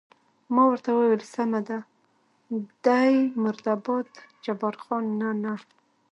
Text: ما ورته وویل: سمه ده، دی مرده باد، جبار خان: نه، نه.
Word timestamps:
ما 0.53 0.63
ورته 0.69 0.89
وویل: 0.93 1.23
سمه 1.33 1.61
ده، 1.69 1.77
دی 2.85 3.11
مرده 3.41 3.73
باد، 3.85 4.09
جبار 4.43 4.75
خان: 4.83 5.03
نه، 5.19 5.29
نه. 5.43 5.53